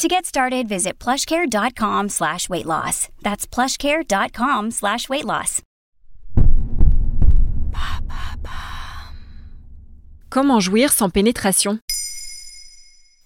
[0.00, 3.08] To get started, visit plushcare.com slash weight loss.
[3.22, 5.60] That's plushcare.com slash weight loss.
[10.30, 11.80] Comment jouir sans pénétration?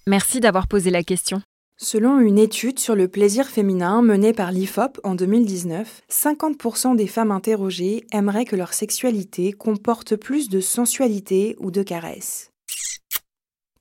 [0.08, 1.42] Merci d'avoir posé la question.
[1.76, 7.30] Selon une étude sur le plaisir féminin menée par l'IFOP en 2019, 50% des femmes
[7.30, 12.50] interrogées aimeraient que leur sexualité comporte plus de sensualité ou de caresses.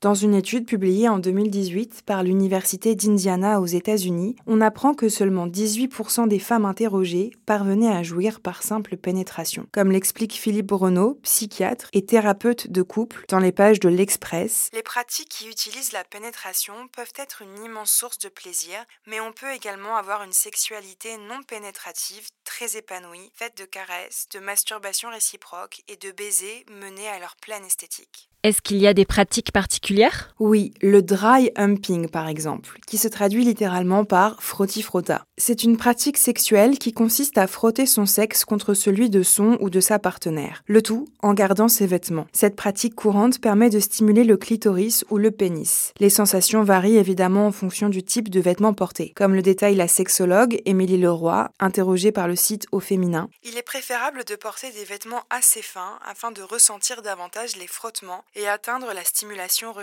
[0.04, 5.48] Dans une étude publiée en 2018 par l'Université d'Indiana aux États-Unis, on apprend que seulement
[5.48, 9.66] 18% des femmes interrogées parvenaient à jouir par simple pénétration.
[9.72, 14.84] Comme l'explique Philippe Renaud, psychiatre et thérapeute de couple, dans les pages de l'Express, les
[14.84, 19.54] pratiques qui utilisent la pénétration peuvent être une immense source de plaisir, mais on peut
[19.56, 25.96] également avoir une sexualité non pénétrative très épanouie, faite de caresses, de masturbation réciproque et
[25.96, 28.30] de baisers menés à leur pleine esthétique.
[28.44, 29.93] Est-ce qu'il y a des pratiques particulières
[30.40, 35.26] Oui, le dry humping par exemple, qui se traduit littéralement par frotti-frotta.
[35.38, 39.70] C'est une pratique sexuelle qui consiste à frotter son sexe contre celui de son ou
[39.70, 42.28] de sa partenaire, le tout en gardant ses vêtements.
[42.34, 45.94] Cette pratique courante permet de stimuler le clitoris ou le pénis.
[46.00, 49.88] Les sensations varient évidemment en fonction du type de vêtements portés, comme le détaille la
[49.88, 53.30] sexologue Émilie Leroy, interrogée par le site Au Féminin.
[53.44, 58.24] Il est préférable de porter des vêtements assez fins afin de ressentir davantage les frottements
[58.36, 59.83] et atteindre la stimulation recherchée.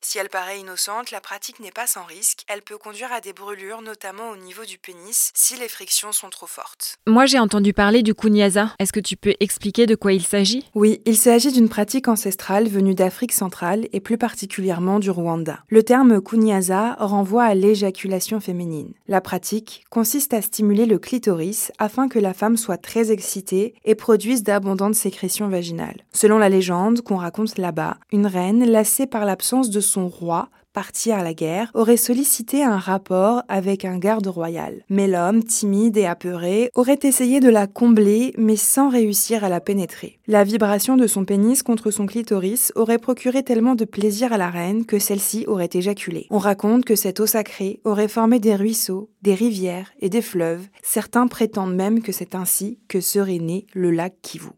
[0.00, 2.44] Si elle paraît innocente, la pratique n'est pas sans risque.
[2.48, 6.30] Elle peut conduire à des brûlures, notamment au niveau du pénis, si les frictions sont
[6.30, 6.96] trop fortes.
[7.06, 8.74] Moi j'ai entendu parler du kunyasa.
[8.78, 10.68] Est-ce que tu peux expliquer de quoi il s'agit?
[10.74, 15.60] Oui, il s'agit d'une pratique ancestrale venue d'Afrique centrale et plus particulièrement du Rwanda.
[15.68, 18.92] Le terme kunyasa renvoie à l'éjaculation féminine.
[19.06, 23.94] La pratique consiste à stimuler le clitoris afin que la femme soit très excitée et
[23.94, 26.04] produise d'abondantes sécrétions vaginales.
[26.12, 31.12] Selon la légende qu'on raconte là-bas, une reine, lassée par l'absence de son roi, parti
[31.12, 34.82] à la guerre, aurait sollicité un rapport avec un garde royal.
[34.88, 39.60] Mais l'homme, timide et apeuré, aurait essayé de la combler, mais sans réussir à la
[39.60, 40.18] pénétrer.
[40.26, 44.50] La vibration de son pénis contre son clitoris aurait procuré tellement de plaisir à la
[44.50, 46.26] reine que celle-ci aurait éjaculé.
[46.30, 50.66] On raconte que cette eau sacrée aurait formé des ruisseaux, des rivières et des fleuves.
[50.82, 54.48] Certains prétendent même que c'est ainsi que serait né le lac Kivu.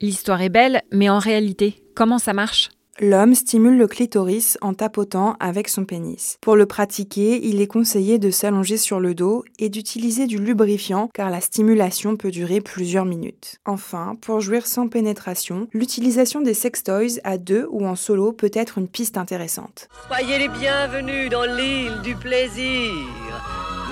[0.00, 2.70] L'histoire est belle, mais en réalité, comment ça marche?
[3.00, 6.36] L'homme stimule le clitoris en tapotant avec son pénis.
[6.40, 11.08] Pour le pratiquer, il est conseillé de s'allonger sur le dos et d'utiliser du lubrifiant
[11.12, 13.56] car la stimulation peut durer plusieurs minutes.
[13.66, 18.78] Enfin, pour jouir sans pénétration, l'utilisation des sextoys à deux ou en solo peut être
[18.78, 19.88] une piste intéressante.
[20.06, 22.94] Soyez les bienvenus dans l'île du plaisir.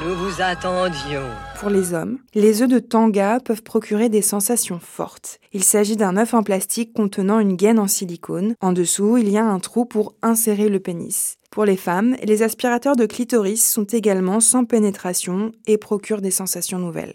[0.04, 1.26] Nous vous attendions.
[1.58, 5.40] Pour les hommes, les œufs de tanga peuvent procurer des sensations fortes.
[5.54, 8.54] Il s'agit d'un œuf en plastique contenant une gaine en silicone.
[8.60, 11.36] En dessous, il y a un trou pour insérer le pénis.
[11.50, 16.78] Pour les femmes, les aspirateurs de clitoris sont également sans pénétration et procurent des sensations
[16.78, 17.14] nouvelles.